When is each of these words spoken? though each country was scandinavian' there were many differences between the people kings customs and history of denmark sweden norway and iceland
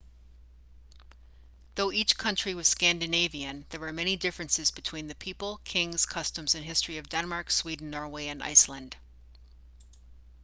though 1.75 1.91
each 1.91 2.17
country 2.17 2.55
was 2.55 2.67
scandinavian' 2.67 3.67
there 3.69 3.79
were 3.79 3.93
many 3.93 4.15
differences 4.15 4.71
between 4.71 5.07
the 5.07 5.13
people 5.13 5.61
kings 5.63 6.07
customs 6.07 6.55
and 6.55 6.65
history 6.65 6.97
of 6.97 7.07
denmark 7.07 7.51
sweden 7.51 7.91
norway 7.91 8.25
and 8.25 8.41
iceland 8.41 8.95